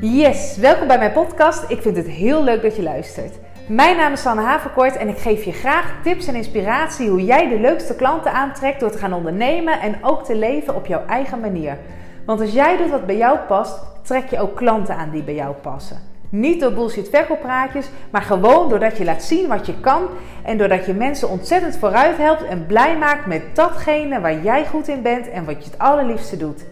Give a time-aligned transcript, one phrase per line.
[0.00, 1.70] Yes, welkom bij mijn podcast.
[1.70, 3.34] Ik vind het heel leuk dat je luistert.
[3.68, 7.48] Mijn naam is Sanne Haverkort en ik geef je graag tips en inspiratie hoe jij
[7.48, 11.40] de leukste klanten aantrekt door te gaan ondernemen en ook te leven op jouw eigen
[11.40, 11.78] manier.
[12.26, 15.34] Want als jij doet wat bij jou past, trek je ook klanten aan die bij
[15.34, 15.98] jou passen.
[16.28, 20.02] Niet door bullshit verkooppraatjes, maar gewoon doordat je laat zien wat je kan
[20.44, 24.88] en doordat je mensen ontzettend vooruit helpt en blij maakt met datgene waar jij goed
[24.88, 26.64] in bent en wat je het allerliefste doet.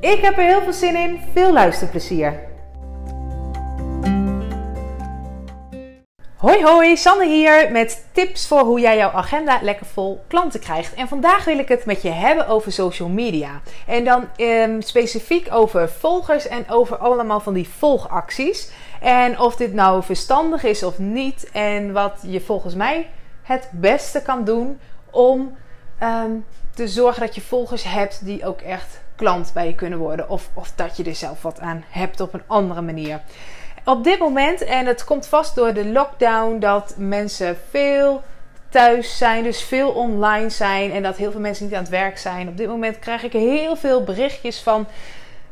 [0.00, 1.20] Ik heb er heel veel zin in.
[1.32, 2.52] Veel luisterplezier.
[6.36, 10.94] Hoi hoi, Sanne hier met tips voor hoe jij jouw agenda lekker vol klanten krijgt.
[10.94, 13.60] En vandaag wil ik het met je hebben over social media.
[13.86, 18.70] En dan ehm, specifiek over volgers en over allemaal van die volgacties.
[19.00, 21.50] En of dit nou verstandig is of niet.
[21.52, 23.10] En wat je volgens mij
[23.42, 25.56] het beste kan doen om
[25.98, 26.32] ehm,
[26.74, 30.28] te zorgen dat je volgers hebt die ook echt klant bij je kunnen worden.
[30.28, 33.20] Of, of dat je er zelf wat aan hebt op een andere manier.
[33.84, 38.22] Op dit moment, en het komt vast door de lockdown, dat mensen veel
[38.68, 42.18] thuis zijn, dus veel online zijn en dat heel veel mensen niet aan het werk
[42.18, 42.48] zijn.
[42.48, 44.86] Op dit moment krijg ik heel veel berichtjes van,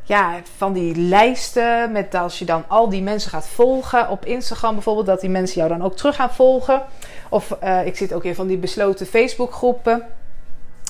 [0.03, 1.91] ja, van die lijsten.
[1.91, 5.57] Met als je dan al die mensen gaat volgen op Instagram bijvoorbeeld, dat die mensen
[5.57, 6.81] jou dan ook terug gaan volgen.
[7.29, 10.05] Of uh, ik zit ook in van die besloten Facebookgroepen.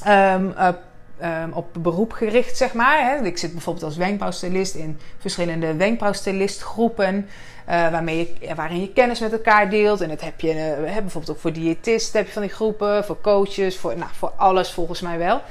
[0.08, 0.54] Um,
[1.24, 3.00] um, op beroep gericht, zeg maar.
[3.00, 3.26] Hè.
[3.26, 7.28] Ik zit bijvoorbeeld als wenkbrauwstylist in verschillende wenkbrauwstylistgroepen.
[7.70, 10.02] Uh, waarmee je, waarin je kennis met elkaar deelt.
[10.02, 13.06] En dat heb je uh, bijvoorbeeld ook voor diëtisten heb je van die groepen.
[13.06, 15.42] Voor coaches, voor, nou, voor alles volgens mij wel.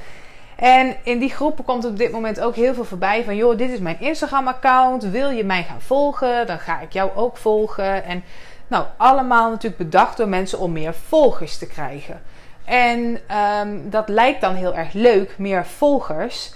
[0.55, 3.35] En in die groepen komt op dit moment ook heel veel voorbij van...
[3.35, 5.03] joh, dit is mijn Instagram-account.
[5.03, 6.47] Wil je mij gaan volgen?
[6.47, 8.03] Dan ga ik jou ook volgen.
[8.03, 8.23] En
[8.67, 12.21] nou, allemaal natuurlijk bedacht door mensen om meer volgers te krijgen.
[12.65, 13.19] En
[13.61, 16.53] um, dat lijkt dan heel erg leuk, meer volgers.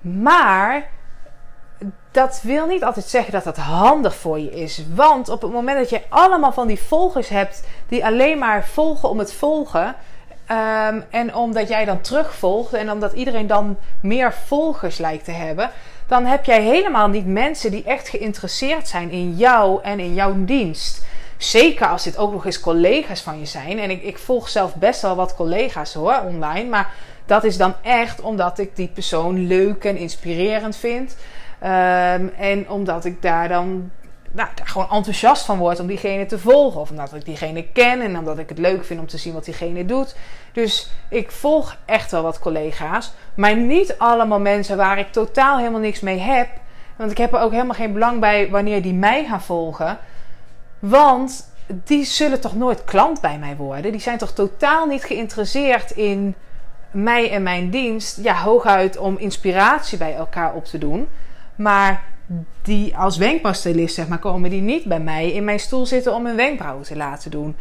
[0.00, 0.88] Maar
[2.10, 4.82] dat wil niet altijd zeggen dat dat handig voor je is.
[4.94, 9.08] Want op het moment dat je allemaal van die volgers hebt die alleen maar volgen
[9.08, 9.94] om het volgen.
[10.50, 15.70] Um, en omdat jij dan terugvolgt en omdat iedereen dan meer volgers lijkt te hebben,
[16.06, 20.34] dan heb jij helemaal niet mensen die echt geïnteresseerd zijn in jou en in jouw
[20.36, 21.04] dienst.
[21.40, 23.78] Zeker als dit ook nog eens collega's van je zijn.
[23.78, 26.68] En ik, ik volg zelf best wel wat collega's hoor, online.
[26.68, 26.92] Maar
[27.26, 31.16] dat is dan echt omdat ik die persoon leuk en inspirerend vind.
[31.62, 33.90] Um, en omdat ik daar dan
[34.32, 36.80] nou, gewoon enthousiast van word om diegene te volgen.
[36.80, 39.44] Of omdat ik diegene ken en omdat ik het leuk vind om te zien wat
[39.44, 40.16] diegene doet.
[40.52, 43.12] Dus ik volg echt wel wat collega's.
[43.34, 46.48] Maar niet allemaal mensen waar ik totaal helemaal niks mee heb.
[46.96, 49.98] Want ik heb er ook helemaal geen belang bij wanneer die mij gaan volgen.
[50.80, 53.92] Want die zullen toch nooit klant bij mij worden?
[53.92, 56.34] Die zijn toch totaal niet geïnteresseerd in
[56.90, 58.18] mij en mijn dienst?
[58.22, 61.08] Ja, hooguit om inspiratie bij elkaar op te doen.
[61.56, 62.02] Maar
[62.62, 66.26] die als wenkbrauwstylist, zeg maar, komen die niet bij mij in mijn stoel zitten om
[66.26, 67.56] een wenkbrauwen te laten doen.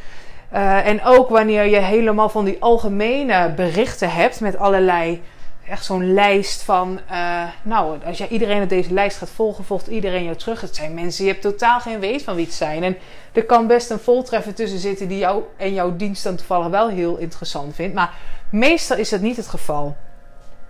[0.53, 5.22] Uh, en ook wanneer je helemaal van die algemene berichten hebt met allerlei
[5.69, 9.88] echt zo'n lijst van, uh, nou, als jij iedereen op deze lijst gaat volgen, volgt
[9.88, 10.62] iedereen jou terug.
[10.62, 12.84] Het zijn mensen, je hebt totaal geen weet van wie het zijn.
[12.84, 12.97] En
[13.31, 16.90] er kan best een voltreffer tussen zitten die jou en jouw dienst dan toevallig wel
[16.90, 17.96] heel interessant vindt.
[17.96, 18.13] Maar
[18.50, 19.96] meestal is dat niet het geval.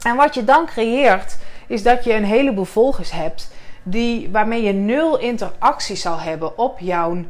[0.02, 3.50] En wat je dan creëert, is dat je een heleboel volgers hebt
[3.84, 7.24] die, waarmee je nul interactie zal hebben op jouw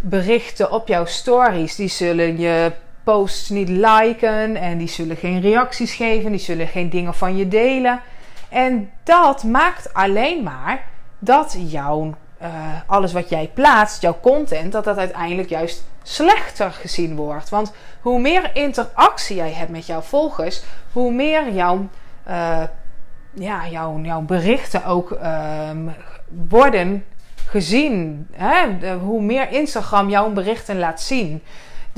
[0.00, 1.74] berichten, op jouw stories.
[1.74, 2.72] Die zullen je
[3.14, 7.48] posts niet liken en die zullen geen reacties geven, die zullen geen dingen van je
[7.48, 8.00] delen.
[8.48, 10.84] En dat maakt alleen maar
[11.18, 12.48] dat jouw uh,
[12.86, 17.48] alles wat jij plaatst, jouw content, dat dat uiteindelijk juist slechter gezien wordt.
[17.48, 21.88] Want hoe meer interactie jij hebt met jouw volgers, hoe meer jouw,
[22.28, 22.62] uh,
[23.34, 25.70] ja, jouw, jouw berichten ook uh,
[26.48, 27.04] worden
[27.46, 28.28] gezien.
[28.32, 28.94] Hè?
[28.96, 31.42] hoe meer Instagram jouw berichten laat zien.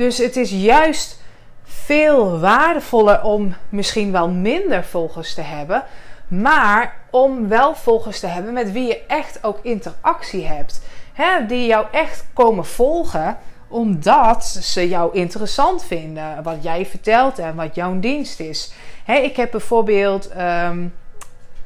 [0.00, 1.19] Dus het is juist
[1.65, 5.84] veel waardevoller om misschien wel minder volgers te hebben,
[6.28, 10.83] maar om wel volgers te hebben met wie je echt ook interactie hebt.
[11.13, 13.39] Hè, die jou echt komen volgen
[13.69, 16.42] omdat ze jou interessant vinden.
[16.42, 18.72] Wat jij vertelt en wat jouw dienst is.
[19.04, 20.95] Hè, ik heb bijvoorbeeld um,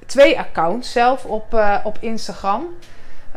[0.06, 2.66] twee accounts zelf op, uh, op Instagram.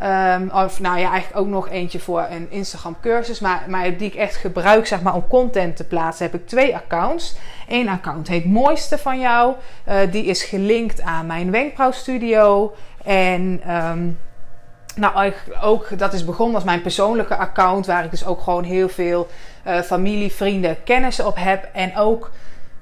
[0.04, 3.40] Um, of nou ja, eigenlijk ook nog eentje voor een Instagram cursus.
[3.40, 6.74] Maar, maar die ik echt gebruik zeg maar, om content te plaatsen, heb ik twee
[6.74, 7.36] accounts.
[7.68, 9.54] Eén account heet Mooiste van jou.
[9.88, 12.74] Uh, die is gelinkt aan mijn wenkbrauwstudio.
[13.04, 14.18] En um,
[14.96, 17.86] nou, ook dat is begonnen als mijn persoonlijke account.
[17.86, 19.28] Waar ik dus ook gewoon heel veel
[19.66, 21.68] uh, familie, vrienden, kennis op heb.
[21.72, 22.30] En ook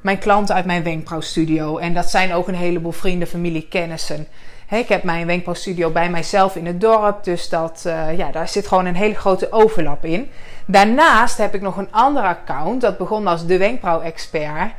[0.01, 1.79] mijn klanten uit mijn wenkbrauwstudio.
[1.79, 4.27] En dat zijn ook een heleboel vrienden, familie, kennissen.
[4.69, 7.25] Ik heb mijn wenkbrauwstudio bij mijzelf in het dorp.
[7.25, 10.31] Dus dat, uh, ja, daar zit gewoon een hele grote overlap in.
[10.67, 12.81] Daarnaast heb ik nog een ander account.
[12.81, 14.73] Dat begon als de wenkbrauw-expert.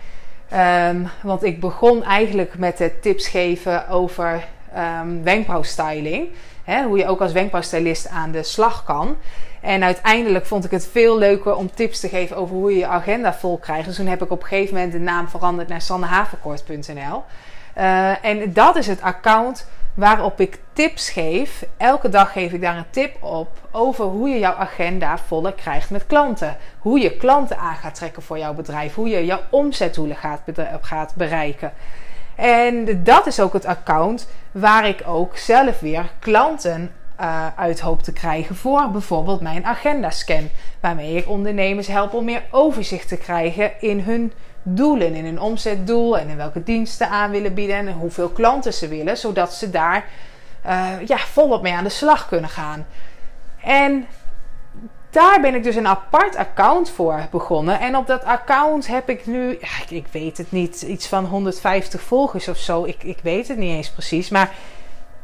[0.54, 4.44] Um, want ik begon eigenlijk met het tips geven over
[4.78, 6.30] um, wenkbrauwstyling.
[6.88, 9.16] Hoe je ook als wenkbrauwstylist aan de slag kan.
[9.62, 12.88] En uiteindelijk vond ik het veel leuker om tips te geven over hoe je je
[12.88, 13.86] agenda vol krijgt.
[13.86, 17.24] Dus toen heb ik op een gegeven moment de naam veranderd naar sannehaverkort.nl.
[17.78, 21.66] Uh, en dat is het account waarop ik tips geef.
[21.78, 25.90] Elke dag geef ik daar een tip op over hoe je jouw agenda voller krijgt
[25.90, 26.58] met klanten.
[26.80, 28.96] Hoe je klanten aan gaat trekken voor jouw bedrijf.
[28.96, 30.42] Hoe je jouw omzetdoelen gaat,
[30.82, 31.74] gaat bereiken.
[32.36, 38.04] En dat is ook het account waar ik ook zelf weer klanten uh, uit hoop
[38.04, 40.50] te krijgen voor bijvoorbeeld mijn agenda scan.
[40.80, 44.34] Waarmee ik ondernemers help om meer overzicht te krijgen in hun
[44.74, 48.88] doelen, in hun omzetdoel en in welke diensten aan willen bieden en hoeveel klanten ze
[48.88, 50.06] willen, zodat ze daar
[50.66, 52.86] uh, ja, volop mee aan de slag kunnen gaan.
[53.62, 54.08] En
[55.10, 57.80] daar ben ik dus een apart account voor begonnen.
[57.80, 62.02] En op dat account heb ik nu, ik, ik weet het niet, iets van 150
[62.02, 62.86] volgers of zo.
[62.86, 64.30] Ik, ik weet het niet eens precies.
[64.30, 64.52] Maar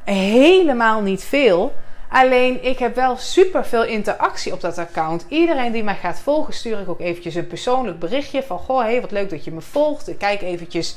[0.04, 1.74] helemaal niet veel.
[2.14, 5.26] Alleen ik heb wel super veel interactie op dat account.
[5.28, 9.02] Iedereen die mij gaat volgen, stuur ik ook eventjes een persoonlijk berichtje van: Goh, hey,
[9.02, 10.08] wat leuk dat je me volgt.
[10.08, 10.96] Ik kijk eventjes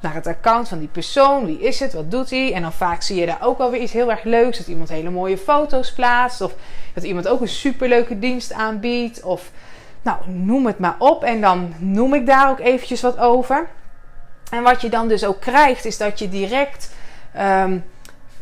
[0.00, 1.46] naar het account van die persoon.
[1.46, 1.92] Wie is het?
[1.92, 2.52] Wat doet hij?
[2.52, 4.58] En dan vaak zie je daar ook alweer iets heel erg leuks.
[4.58, 6.40] Dat iemand hele mooie foto's plaatst.
[6.40, 6.54] Of
[6.94, 9.22] dat iemand ook een superleuke dienst aanbiedt.
[9.22, 9.50] Of
[10.02, 11.24] nou, noem het maar op.
[11.24, 13.68] En dan noem ik daar ook eventjes wat over.
[14.50, 16.94] En wat je dan dus ook krijgt, is dat je direct.
[17.36, 17.84] Um,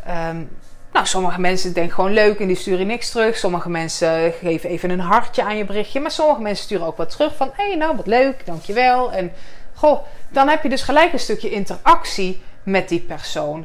[0.08, 0.48] um,
[0.94, 3.36] nou, sommige mensen denken gewoon leuk en die sturen niks terug.
[3.36, 6.00] Sommige mensen geven even een hartje aan je berichtje.
[6.00, 9.12] Maar sommige mensen sturen ook wat terug van: hey, nou wat leuk, dankjewel.
[9.12, 9.32] En
[9.74, 13.64] goh, dan heb je dus gelijk een stukje interactie met die persoon.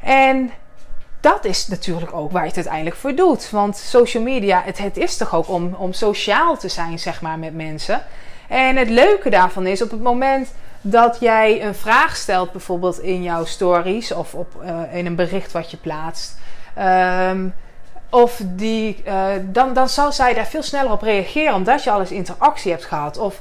[0.00, 0.50] En
[1.20, 3.50] dat is natuurlijk ook waar je het uiteindelijk voor doet.
[3.50, 7.38] Want social media, het, het is toch ook om, om sociaal te zijn, zeg maar,
[7.38, 8.02] met mensen.
[8.48, 13.22] En het leuke daarvan is op het moment dat jij een vraag stelt, bijvoorbeeld in
[13.22, 16.36] jouw stories of op, uh, in een bericht wat je plaatst.
[16.78, 17.54] Um,
[18.10, 22.00] of die, uh, dan, dan zal zij daar veel sneller op reageren, omdat je al
[22.00, 23.18] eens interactie hebt gehad.
[23.18, 23.40] Of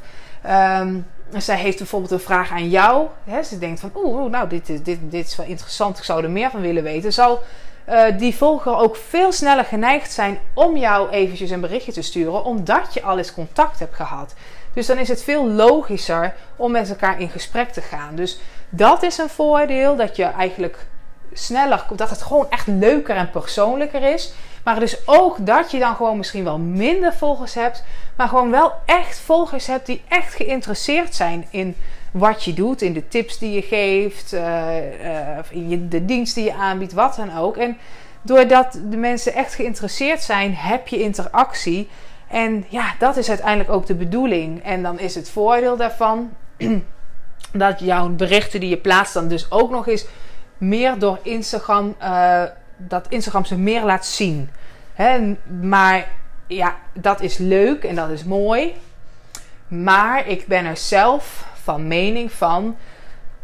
[0.80, 3.08] um, zij heeft bijvoorbeeld een vraag aan jou.
[3.24, 6.30] Hè, ze denkt van, oeh, nou, dit, dit, dit is wel interessant, ik zou er
[6.30, 7.14] meer van willen weten.
[7.14, 7.42] Zal
[7.90, 12.44] uh, die volger ook veel sneller geneigd zijn om jou eventjes een berichtje te sturen,
[12.44, 14.34] omdat je al eens contact hebt gehad.
[14.74, 18.16] Dus dan is het veel logischer om met elkaar in gesprek te gaan.
[18.16, 18.40] Dus
[18.70, 20.86] dat is een voordeel, dat je eigenlijk
[21.34, 24.34] sneller, dat het gewoon echt leuker en persoonlijker is.
[24.64, 27.84] Maar dus ook dat je dan gewoon misschien wel minder volgers hebt,
[28.16, 31.76] maar gewoon wel echt volgers hebt die echt geïnteresseerd zijn in
[32.12, 34.76] wat je doet, in de tips die je geeft, uh,
[35.50, 37.58] in de dienst die je aanbiedt, wat dan ook.
[37.58, 37.78] En
[38.22, 41.90] doordat de mensen echt geïnteresseerd zijn, heb je interactie.
[42.28, 44.64] En ja, dat is uiteindelijk ook de bedoeling.
[44.64, 46.30] En dan is het voordeel daarvan
[47.52, 50.06] dat jouw berichten die je plaatst dan dus ook nog eens
[50.68, 52.44] meer door Instagram, uh,
[52.78, 54.50] dat Instagram ze meer laat zien.
[54.94, 55.36] Hè?
[55.62, 56.08] Maar
[56.48, 58.76] ja, dat is leuk en dat is mooi.
[59.68, 62.76] Maar ik ben er zelf van mening van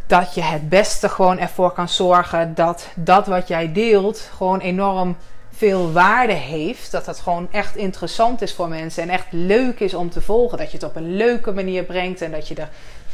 [0.08, 5.16] dat je het beste gewoon ervoor kan zorgen dat dat wat jij deelt gewoon enorm
[5.52, 6.92] veel waarde heeft.
[6.92, 10.58] Dat dat gewoon echt interessant is voor mensen en echt leuk is om te volgen.
[10.58, 12.70] Dat je het op een leuke manier brengt en dat je er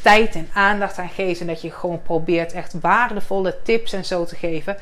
[0.08, 1.42] tijd en aandacht aan geeft.
[1.42, 4.78] En dat je gewoon probeert echt waardevolle tips en zo te geven.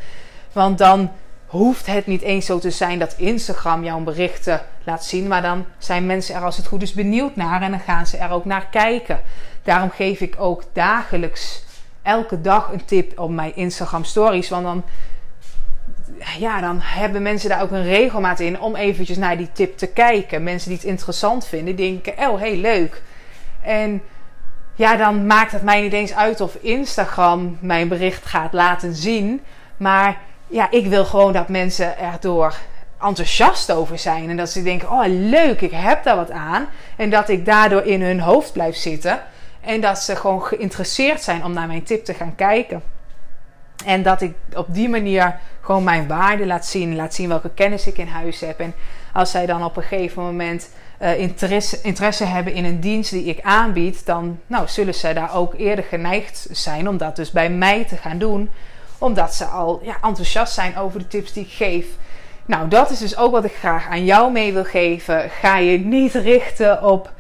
[0.52, 1.12] Want dan
[1.46, 5.28] hoeft het niet eens zo te zijn dat Instagram jouw berichten laat zien.
[5.28, 8.18] Maar dan zijn mensen er als het goed is benieuwd naar en dan gaan ze
[8.18, 9.22] er ook naar kijken.
[9.64, 11.64] Daarom geef ik ook dagelijks
[12.02, 14.50] elke dag een tip op mijn Instagram stories.
[14.50, 14.84] Want dan,
[16.40, 19.88] ja, dan hebben mensen daar ook een regelmaat in om eventjes naar die tip te
[19.88, 20.44] kijken.
[20.44, 23.02] Mensen die het interessant vinden, denken, oh, hey, leuk.
[23.62, 24.02] En
[24.76, 29.42] ja, dan maakt het mij niet eens uit of Instagram mijn bericht gaat laten zien.
[29.78, 30.18] Maar
[30.48, 32.56] ja, ik wil gewoon dat mensen erdoor
[33.02, 34.30] enthousiast over zijn.
[34.30, 36.68] En dat ze denken: oh leuk, ik heb daar wat aan.
[36.96, 39.20] En dat ik daardoor in hun hoofd blijf zitten.
[39.62, 42.84] En dat ze gewoon geïnteresseerd zijn om naar mijn tip te gaan kijken.
[43.86, 46.96] En dat ik op die manier gewoon mijn waarde laat zien.
[46.96, 48.60] Laat zien welke kennis ik in huis heb.
[48.60, 48.74] En
[49.14, 50.70] als zij dan op een gegeven moment
[51.02, 55.36] uh, interesse, interesse hebben in een dienst die ik aanbied, dan nou, zullen ze daar
[55.36, 58.50] ook eerder geneigd zijn om dat dus bij mij te gaan doen.
[58.98, 61.86] Omdat ze al ja, enthousiast zijn over de tips die ik geef.
[62.46, 65.30] Nou, dat is dus ook wat ik graag aan jou mee wil geven.
[65.30, 67.14] Ga je niet richten op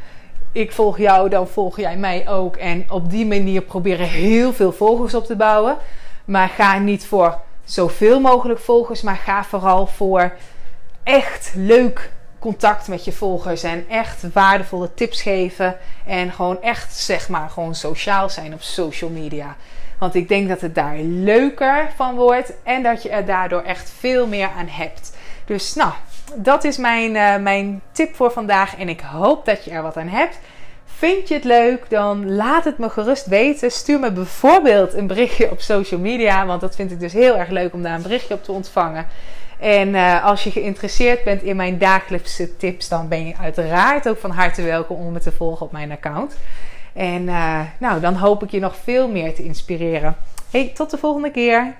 [0.52, 2.56] ik volg jou, dan volg jij mij ook.
[2.56, 5.78] En op die manier proberen heel veel volgers op te bouwen.
[6.26, 10.34] Maar ga niet voor zoveel mogelijk volgers, maar ga vooral voor
[11.04, 12.12] echt leuk
[12.46, 17.76] contact met je volgers en echt waardevolle tips geven en gewoon echt zeg maar gewoon
[17.76, 19.56] sociaal zijn op social media.
[20.00, 23.94] Want ik denk dat het daar leuker van wordt en dat je er daardoor echt
[24.00, 25.18] veel meer aan hebt.
[25.46, 25.92] Dus nou,
[26.36, 29.98] dat is mijn, uh, mijn tip voor vandaag en ik hoop dat je er wat
[29.98, 30.40] aan hebt.
[30.86, 33.72] Vind je het leuk, dan laat het me gerust weten.
[33.72, 37.50] Stuur me bijvoorbeeld een berichtje op social media, want dat vind ik dus heel erg
[37.50, 39.08] leuk om daar een berichtje op te ontvangen.
[39.60, 44.18] En uh, als je geïnteresseerd bent in mijn dagelijkse tips, dan ben je uiteraard ook
[44.18, 46.38] van harte welkom om me te volgen op mijn account.
[46.94, 50.16] En uh, nou, dan hoop ik je nog veel meer te inspireren.
[50.52, 51.74] Hey, tot de volgende keer.